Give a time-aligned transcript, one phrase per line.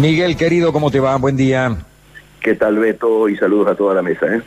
[0.00, 1.16] Miguel, querido, ¿cómo te va?
[1.16, 1.74] Buen día.
[2.40, 3.28] ¿Qué tal, Beto?
[3.30, 4.42] Y saludos a toda la mesa, ¿eh?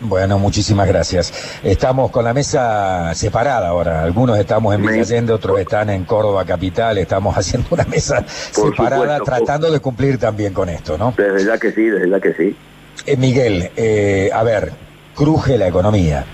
[0.00, 1.60] Bueno, muchísimas gracias.
[1.62, 4.02] Estamos con la mesa separada ahora.
[4.02, 6.96] Algunos estamos en Villa Allende, otros están en Córdoba Capital.
[6.98, 11.14] Estamos haciendo una mesa separada, tratando de cumplir también con esto, ¿no?
[11.16, 12.56] Desde ya que sí, desde ya que sí.
[13.06, 14.72] Eh, Miguel, eh, a ver,
[15.14, 16.24] cruje la economía.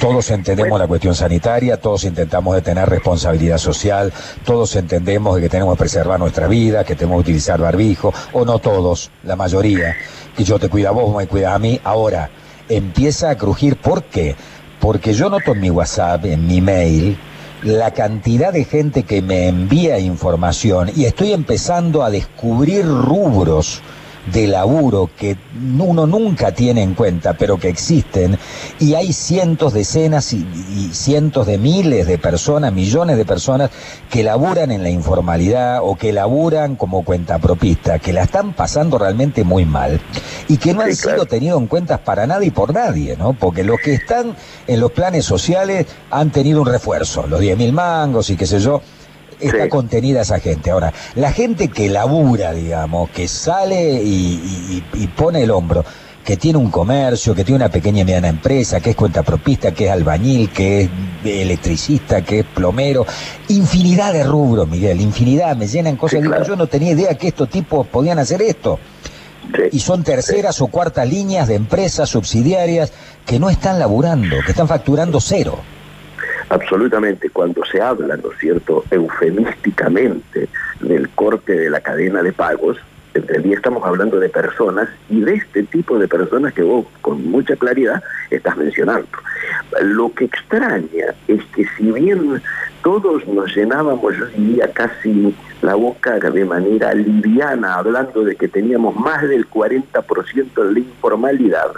[0.00, 4.12] Todos entendemos la cuestión sanitaria, todos intentamos tener responsabilidad social,
[4.44, 8.44] todos entendemos de que tenemos que preservar nuestra vida, que tenemos que utilizar barbijo, o
[8.44, 9.94] no todos, la mayoría,
[10.36, 11.80] que yo te cuida a vos, me cuida a mí.
[11.84, 12.30] Ahora,
[12.68, 13.76] empieza a crujir.
[13.76, 14.36] ¿Por qué?
[14.80, 17.18] Porque yo noto en mi WhatsApp, en mi mail,
[17.62, 23.80] la cantidad de gente que me envía información y estoy empezando a descubrir rubros
[24.32, 25.36] de laburo que
[25.78, 28.38] uno nunca tiene en cuenta, pero que existen,
[28.78, 30.44] y hay cientos, decenas y,
[30.92, 33.70] cientos de miles de personas, millones de personas
[34.10, 39.44] que laburan en la informalidad o que laburan como cuentapropista, que la están pasando realmente
[39.44, 40.00] muy mal
[40.48, 43.32] y que no han sido tenidos en cuenta para nada y por nadie, ¿no?
[43.34, 47.72] Porque los que están en los planes sociales han tenido un refuerzo, los 10 mil
[47.72, 48.82] mangos y qué sé yo,
[49.40, 50.70] está contenida esa gente.
[50.70, 54.82] Ahora, la gente que labura, digamos, que sale y,
[55.16, 55.84] pone el hombro,
[56.24, 59.86] que tiene un comercio, que tiene una pequeña y mediana empresa, que es cuentapropista, que
[59.86, 60.90] es albañil, que es
[61.24, 63.06] electricista, que es plomero,
[63.48, 66.22] infinidad de rubros, Miguel, infinidad, me llenan cosas.
[66.46, 68.78] yo no tenía idea que estos tipos podían hacer esto.
[69.70, 72.92] y son terceras o cuartas líneas de empresas subsidiarias
[73.26, 75.58] que no están laburando, que están facturando cero
[76.48, 80.48] absolutamente cuando se habla, ¿no es cierto?, eufemísticamente
[80.80, 82.78] del corte de la cadena de pagos,
[83.14, 87.24] en realidad estamos hablando de personas y de este tipo de personas que vos con
[87.30, 89.06] mucha claridad estás mencionando.
[89.82, 92.42] Lo que extraña es que si bien
[92.82, 98.96] todos nos llenábamos, yo diría casi la boca de manera liviana, hablando de que teníamos
[98.96, 101.70] más del 40% de la informalidad,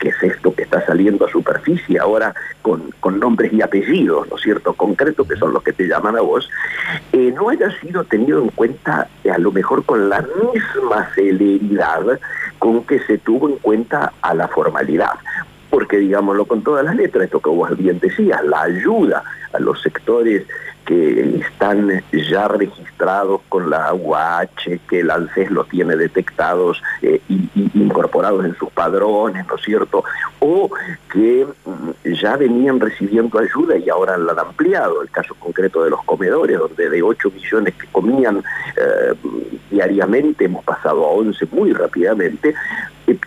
[0.00, 4.42] que es esto que está saliendo a superficie ahora con, nombres y apellidos, ¿no es
[4.42, 6.48] cierto?, concretos que son los que te llaman a vos,
[7.12, 12.18] eh, no haya sido tenido en cuenta a lo mejor con la misma celeridad
[12.58, 15.12] con que se tuvo en cuenta a la formalidad
[15.70, 19.22] porque digámoslo con todas las letras, esto que vos bien decías, la ayuda
[19.52, 20.44] a los sectores
[20.84, 27.20] que están ya registrados con la UH, que el ANSES los tiene detectados e
[27.74, 30.02] incorporados en sus padrones, ¿no es cierto?
[30.40, 30.68] O
[31.12, 35.00] que mm, ya venían recibiendo ayuda y ahora la han ampliado.
[35.02, 38.42] El caso concreto de los comedores, donde de 8 millones que comían
[38.76, 39.14] eh,
[39.70, 42.54] diariamente hemos pasado a 11 muy rápidamente,
[43.10, 43.18] eh,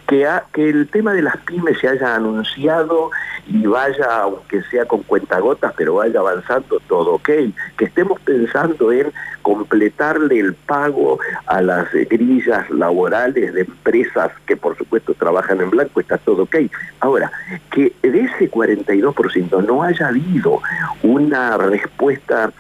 [0.53, 3.11] que, el tema de las pymes se haya anunciado
[3.47, 7.29] y vaya, aunque sea con cuentagotas, pero vaya avanzando todo ok,
[7.77, 9.11] que estemos pensando en
[9.41, 15.99] completarle el pago a las grillas laborales de empresas que por supuesto trabajan en blanco,
[15.99, 16.55] está todo ok.
[17.01, 17.31] Ahora,
[17.71, 20.61] que de ese 42% no haya habido
[21.01, 22.51] una respuesta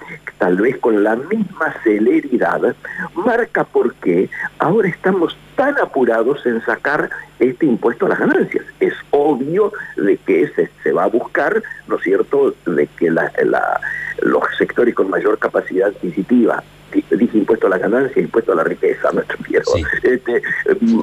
[0.43, 2.75] tal vez con la misma celeridad,
[3.15, 7.09] marca por qué ahora estamos tan apurados en sacar
[7.39, 8.65] este impuesto a las ganancias.
[8.81, 13.31] Es obvio de que se, se va a buscar, ¿no es cierto?, de que la,
[14.21, 16.61] los sectores con mayor capacidad adquisitiva
[16.93, 19.21] dije impuesto a la ganancia, impuesto a la riqueza, no
[20.03, 20.41] este,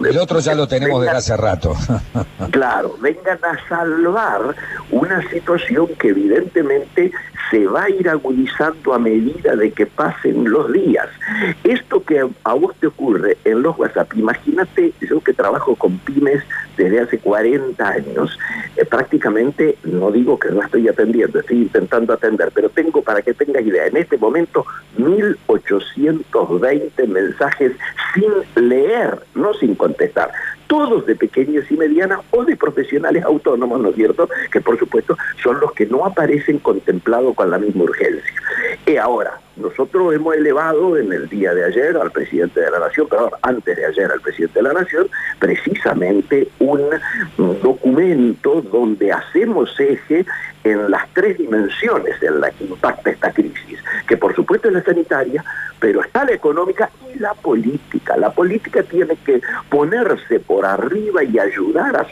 [0.08, 1.74] el otro ya lo tenemos desde hace rato.
[2.50, 4.54] claro, vengan a salvar
[4.90, 7.10] una situación que evidentemente
[7.50, 11.08] se va a ir agudizando a medida de que pasen los días.
[11.64, 16.44] Esto que a vos te ocurre en los WhatsApp, imagínate yo que trabajo con pymes
[16.76, 18.38] desde hace 40 años,
[18.76, 23.34] eh, prácticamente, no digo que no estoy atendiendo, estoy intentando atender, pero tengo, para que
[23.34, 24.64] tengas idea, en este momento
[24.98, 27.72] 1.820 mensajes
[28.14, 28.30] sin
[28.68, 30.30] leer, no sin contestar
[30.70, 34.28] todos de pequeñas y medianas o de profesionales autónomos, ¿no es cierto?
[34.52, 38.32] Que por supuesto son los que no aparecen contemplados con la misma urgencia.
[38.86, 43.08] Y ahora, nosotros hemos elevado en el día de ayer al presidente de la Nación,
[43.08, 45.08] perdón, antes de ayer al presidente de la Nación,
[45.40, 46.82] precisamente un
[47.36, 50.24] documento donde hacemos eje
[50.64, 54.82] en las tres dimensiones en las que impacta esta crisis, que por supuesto es la
[54.82, 55.44] sanitaria,
[55.78, 58.16] pero está la económica y la política.
[58.16, 59.40] La política tiene que
[59.70, 62.06] ponerse por arriba y ayudar a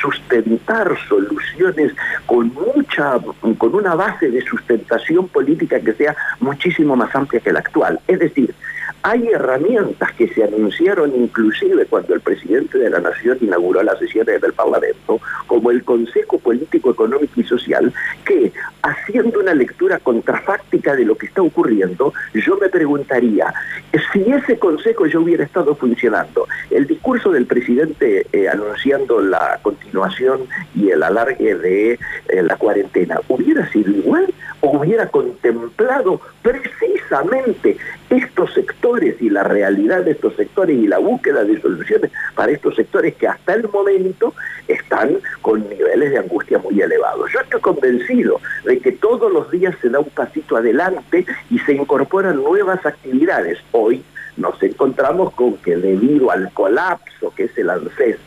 [0.00, 1.92] sustentar soluciones
[2.26, 3.18] con mucha,
[3.58, 7.98] con una base de sustentación política que sea muchísimo más amplia que la actual.
[8.06, 8.54] Es decir,
[9.02, 14.40] Hay herramientas que se anunciaron inclusive cuando el presidente de la Nación inauguró las sesiones
[14.40, 17.92] del Parlamento, como el Consejo Político, Económico y Social,
[18.24, 18.52] que
[18.82, 23.52] haciendo una lectura contrafáctica de lo que está ocurriendo, yo me preguntaría,
[24.12, 30.46] si ese Consejo ya hubiera estado funcionando, el discurso del presidente eh, anunciando la continuación
[30.74, 37.76] y el alargue de eh, la cuarentena, ¿hubiera sido igual o hubiera contemplado precisamente
[38.10, 42.76] estos sectores y la realidad de estos sectores y la búsqueda de soluciones para estos
[42.76, 44.32] sectores que hasta el momento
[44.68, 47.30] están con niveles de angustia muy elevados.
[47.32, 51.72] Yo estoy convencido de que todos los días se da un pasito adelante y se
[51.72, 53.58] incorporan nuevas actividades.
[53.72, 54.02] Hoy
[54.36, 58.18] nos encontramos con que debido al colapso que es el ANSES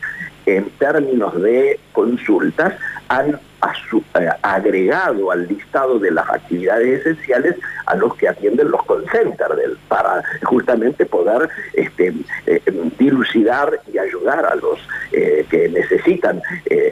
[0.46, 2.74] en términos de consultas,
[3.08, 7.56] han eh, agregado al listado de las actividades esenciales
[7.86, 12.12] a los que atienden los call centers para justamente poder este,
[12.46, 12.60] eh,
[12.98, 14.78] dilucidar y ayudar a los
[15.12, 16.42] eh, que necesitan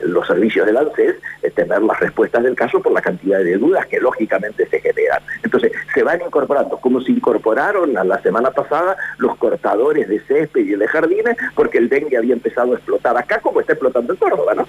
[0.04, 1.16] los servicios del ANSES
[1.58, 5.20] tener las respuestas del caso por la cantidad de dudas que lógicamente se generan.
[5.42, 10.60] Entonces, se van incorporando, como se incorporaron a la semana pasada los cortadores de césped
[10.60, 14.18] y de jardines, porque el dengue había empezado a explotar acá como está explotando en
[14.18, 14.68] Córdoba, ¿no?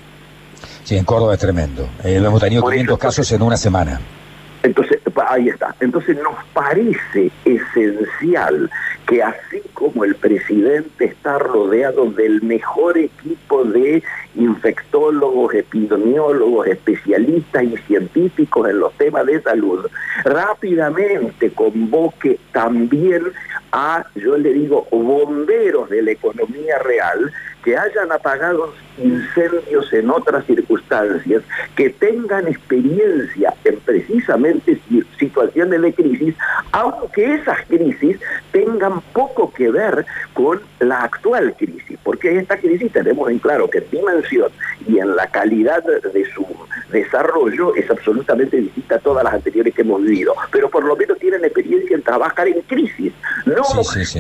[0.84, 1.84] Sí, en Córdoba es tremendo.
[2.04, 4.02] Eh, hemos tenido 500 casos en una semana.
[5.28, 5.76] Ahí está.
[5.80, 8.70] Entonces nos parece esencial
[9.08, 14.04] que así como el presidente está rodeado del mejor equipo de
[14.36, 19.88] infectólogos, epidemiólogos, especialistas y científicos en los temas de salud,
[20.24, 23.24] rápidamente convoque también
[23.72, 27.32] a, yo le digo, bomberos de la economía real
[27.64, 31.42] que hayan apagado incendios en otras circunstancias,
[31.76, 34.80] que tengan experiencia en precisamente
[35.18, 36.36] situaciones de crisis,
[36.72, 38.20] aunque esas crisis
[38.52, 43.80] tengan poco que ver con la actual crisis, porque esta crisis tenemos en claro que
[43.80, 44.52] en dimensión
[44.88, 46.46] y en la calidad de su
[46.92, 51.20] desarrollo es absolutamente distinta a todas las anteriores que hemos vivido, pero por lo menos
[51.20, 53.14] tienen experiencia en trabajar en crisis,
[53.46, 53.64] no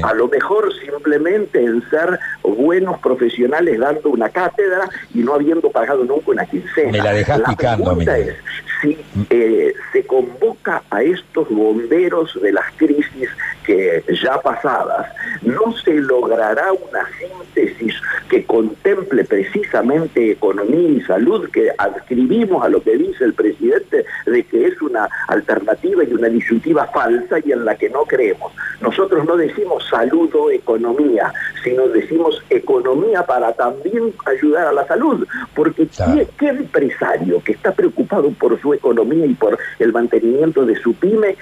[0.03, 3.28] a lo mejor simplemente en ser buenos profesionales
[3.77, 6.91] dando una cátedra y no habiendo pagado nunca una quincena.
[6.91, 8.35] Me la dejas picando, pregunta es
[8.81, 8.97] si
[9.29, 13.29] eh, se convoca a estos bomberos de las crisis
[13.65, 15.07] que ya pasadas,
[15.41, 17.95] no se logrará una síntesis
[18.29, 24.43] que contemple precisamente economía y salud, que adscribimos a lo que dice el presidente de
[24.43, 28.51] que es una alternativa y una disyuntiva falsa y en la que no creemos.
[28.81, 31.33] Nosotros no decimos salud o economía,
[31.63, 35.87] sino decimos economía para también ayudar a la salud, porque
[36.37, 41.35] ¿qué, empresario que está preocupado por su economía y por el mantenimiento de su pyme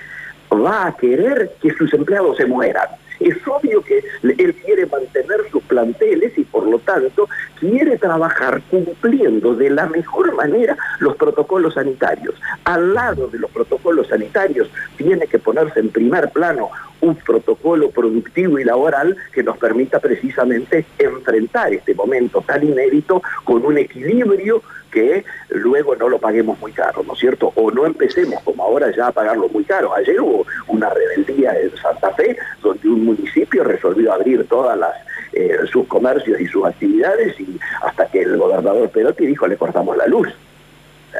[0.51, 2.88] va a querer que sus empleados se mueran?
[3.19, 7.27] Es obvio que él quiere mantener sus planteles y por lo tanto
[7.59, 12.35] quiere trabajar cumpliendo de la mejor manera los protocolos sanitarios.
[12.65, 16.69] Al lado de los protocolos sanitarios tiene que ponerse en primer plano
[17.01, 23.65] un protocolo productivo y laboral que nos permita precisamente enfrentar este momento tan inédito con
[23.65, 24.62] un equilibrio
[24.92, 27.51] que luego no lo paguemos muy caro, ¿no es cierto?
[27.56, 29.94] O no empecemos como ahora ya a pagarlo muy caro.
[29.94, 34.95] Ayer hubo una rebeldía en Santa Fe donde un municipio resolvió abrir todas las
[35.34, 39.95] eh, sus comercios y sus actividades y hasta que el gobernador Perotti dijo le cortamos
[39.98, 40.30] la luz.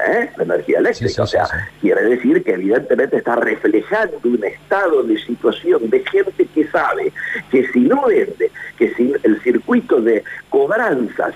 [0.08, 0.30] ¿eh?
[0.38, 1.24] la energía eléctrica.
[1.24, 1.46] o sea,
[1.81, 7.12] quiere decir que evidentemente está reflejando un estado de situación de gente que sabe
[7.52, 11.34] que si no vende, que si el circuito de cobranzas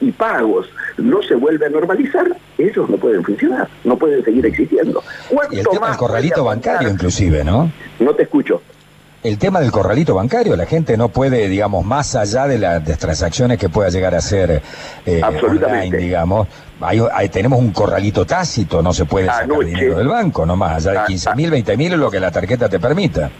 [0.00, 0.68] y, pagos
[0.98, 2.26] no se vuelve a normalizar,
[2.58, 5.02] ellos no pueden funcionar, no pueden seguir existiendo.
[5.50, 7.70] Y el tema del corralito bancario inclusive, ¿no?
[7.98, 8.60] No te escucho
[9.22, 13.58] el tema del corralito bancario, la gente no puede, digamos, más allá de las transacciones
[13.58, 14.62] que pueda llegar a hacer
[15.04, 16.48] eh, online, digamos,
[16.80, 21.02] hay, tenemos un corralito tácito, no se puede sacar dinero del banco, no más allá
[21.02, 23.30] de 15 mil, 20 mil es lo que la tarjeta te permita.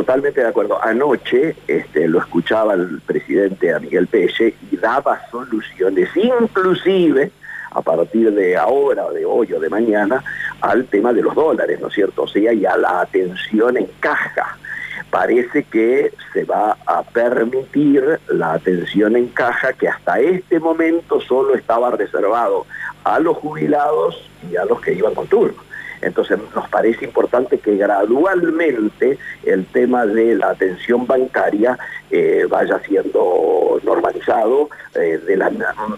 [0.00, 0.82] Totalmente de acuerdo.
[0.82, 7.30] Anoche este, lo escuchaba el presidente a Miguel Pelle y daba soluciones, inclusive
[7.70, 10.24] a partir de ahora, de hoy o de mañana,
[10.62, 12.22] al tema de los dólares, ¿no es cierto?
[12.22, 14.56] O sea, y a la atención en caja
[15.10, 21.54] parece que se va a permitir la atención en caja que hasta este momento solo
[21.54, 22.64] estaba reservado
[23.04, 25.69] a los jubilados y a los que iban con turno.
[26.02, 31.78] Entonces nos parece importante que gradualmente el tema de la atención bancaria
[32.10, 35.50] eh, vaya siendo normalizado eh, de, la,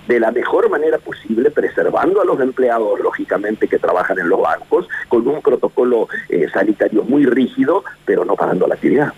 [0.07, 4.89] de la mejor manera posible, preservando a los empleados, lógicamente, que trabajan en los bancos,
[5.09, 9.13] con un protocolo eh, sanitario muy rígido, pero no parando la actividad.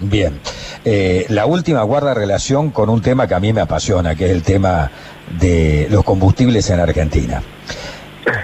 [0.00, 0.38] Bien.
[1.28, 4.42] La última guarda relación con un tema que a mí me apasiona, que es el
[4.42, 4.90] tema
[5.38, 7.42] de los combustibles en Argentina.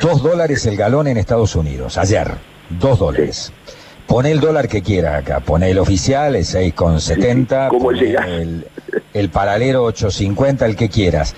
[0.00, 2.32] Dos dólares el galón en Estados Unidos, ayer,
[2.70, 3.52] dos dólares.
[4.06, 8.66] Pone el dólar que quiera acá, pone el oficial, el 6,70, pone el,
[9.14, 11.34] el paralelo 8,50, el que quieras.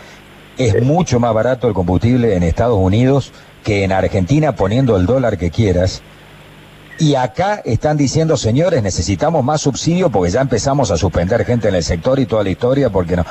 [0.59, 5.39] Es mucho más barato el combustible en Estados Unidos que en Argentina poniendo el dólar
[5.39, 6.03] que quieras.
[6.99, 11.75] Y acá están diciendo, señores, necesitamos más subsidio porque ya empezamos a suspender gente en
[11.75, 13.27] el sector y toda la historia, porque no.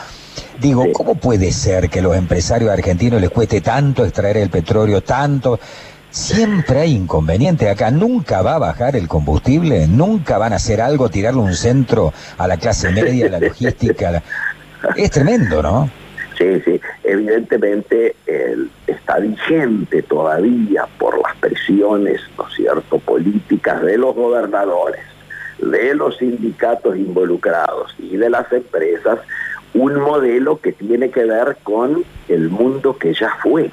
[0.59, 5.59] Digo, ¿cómo puede ser que los empresarios argentinos les cueste tanto extraer el petróleo, tanto?
[6.09, 11.09] Siempre hay inconveniente acá, nunca va a bajar el combustible, nunca van a hacer algo,
[11.09, 14.23] tirarle un centro a la clase media, a la logística.
[14.95, 15.89] Es tremendo, ¿no?
[16.37, 18.15] Sí, sí, evidentemente
[18.87, 25.01] está vigente todavía por las presiones, ¿no es cierto?, políticas de los gobernadores,
[25.59, 29.19] de los sindicatos involucrados y de las empresas,
[29.75, 33.69] un modelo que tiene que ver con el mundo que ya fue.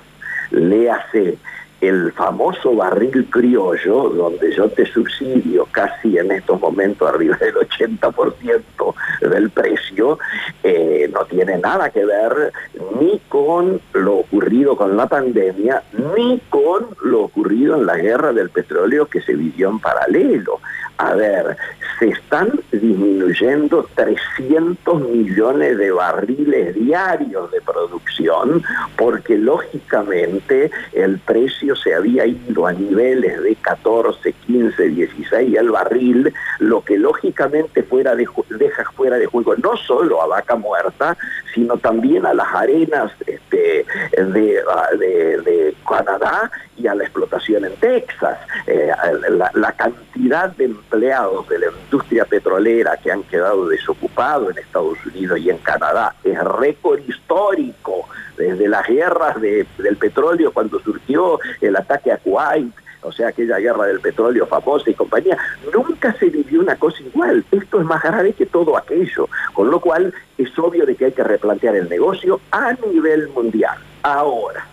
[0.50, 1.38] Léase
[1.80, 8.94] el famoso barril criollo, donde yo te subsidio casi en estos momentos arriba del 80%
[9.21, 10.18] del precio,
[10.62, 12.52] eh, no tiene nada que ver
[13.00, 15.82] ni con lo ocurrido con la pandemia,
[16.16, 20.61] ni con lo ocurrido en la guerra del petróleo que se vivió en paralelo.
[21.02, 21.56] A ver,
[21.99, 28.62] se están disminuyendo 300 millones de barriles diarios de producción
[28.97, 36.32] porque lógicamente el precio se había ido a niveles de 14, 15, 16 el barril,
[36.61, 41.16] lo que lógicamente fuera de, deja fuera de juego no solo a vaca muerta,
[41.52, 43.85] sino también a las arenas este,
[44.16, 44.62] de,
[44.99, 48.38] de, Canadá y a la explotación en Texas.
[48.67, 48.91] Eh,
[49.31, 54.99] la, la cantidad de empleados de la industria petrolera que han quedado desocupados en Estados
[55.07, 61.76] Unidos y en Canadá es récord histórico desde las guerras del petróleo cuando surgió el
[61.76, 65.37] ataque a Kuwait, o sea, aquella guerra del petróleo famosa y compañía,
[65.73, 67.45] nunca se vivió una cosa igual.
[67.50, 71.12] Esto es más grave que todo aquello, con lo cual es obvio de que hay
[71.12, 73.76] que replantear el negocio a nivel mundial.
[74.02, 74.67] Ahora,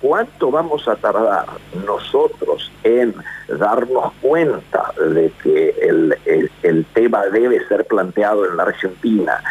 [0.00, 1.46] ¿Cuánto vamos a tardar
[1.84, 3.14] nosotros en
[3.48, 9.42] darnos cuenta de que el, tema debe ser planteado en la Argentina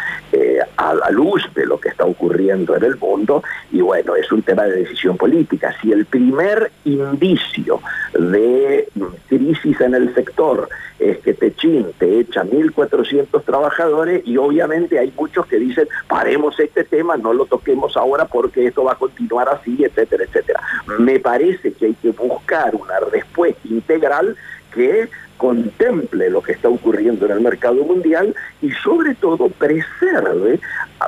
[0.78, 3.42] a la luz de lo que está ocurriendo en el mundo?
[3.72, 5.74] Y bueno, es un tema de decisión política.
[5.82, 7.80] Si el primer indicio
[8.14, 8.88] de
[9.28, 10.68] crisis en el sector
[10.98, 16.84] es que Techín te echa 1.400 trabajadores y obviamente hay muchos que dicen, paremos este
[16.84, 20.60] tema, no lo toquemos ahora porque esto va a continuar así, etcétera, etcétera.
[20.98, 24.36] Me parece que hay que buscar una respuesta integral
[24.72, 25.08] que
[25.38, 30.60] contemple lo que está ocurriendo en el mercado mundial y sobre todo preserve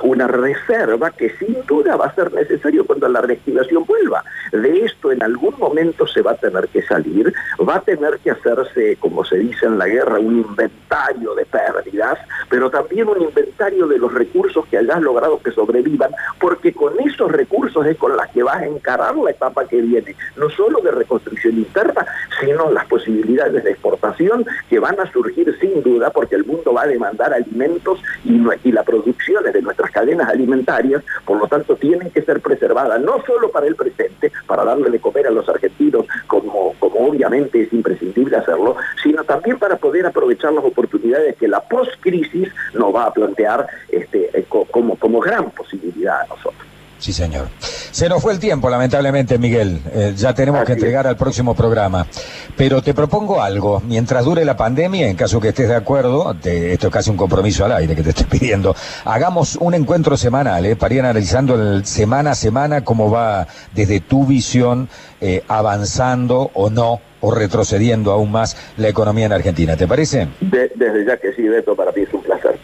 [0.03, 4.25] una reserva que sin duda va a ser necesario cuando la reactivación vuelva.
[4.53, 7.35] De esto en algún momento se va a tener que salir,
[7.69, 12.19] va a tener que hacerse, como se dice en la guerra, un inventario de pérdidas,
[12.49, 17.31] pero también un inventario de los recursos que hayas logrado que sobrevivan, porque con esos
[17.33, 20.93] recursos es con las que vas a encarar la etapa que viene, no solo de
[20.93, 22.07] reconstrucción interna,
[22.41, 24.20] sino las posibilidades de exportación
[24.69, 28.73] que van a surgir sin duda, porque el mundo va a demandar alimentos y, y
[28.73, 33.50] la producción de nuestra cadenas alimentarias, por lo tanto tienen que ser preservadas, no solo
[33.50, 38.37] para el presente, para darle de comer a los argentinos, como, como obviamente es imprescindible
[38.37, 43.67] hacerlo, sino también para poder aprovechar las oportunidades que la post-crisis nos va a plantear
[43.91, 46.67] este, eh, como, como gran posibilidad a nosotros.
[46.99, 47.49] Sí, señor.
[47.91, 49.81] Se nos fue el tiempo, lamentablemente, Miguel.
[49.93, 52.07] Eh, ya tenemos que entregar al próximo programa.
[52.57, 53.83] Pero te propongo algo.
[53.87, 57.65] Mientras dure la pandemia, en caso que estés de acuerdo, esto es casi un compromiso
[57.65, 60.77] al aire que te estoy pidiendo, hagamos un encuentro semanal, ¿eh?
[60.77, 64.89] para ir analizando el, semana a semana cómo va desde tu visión
[65.21, 69.77] eh, avanzando o no o retrocediendo aún más la economía en Argentina.
[69.77, 70.29] ¿Te parece?
[70.41, 72.59] desde ya que sí, Beto, para ti es un placer.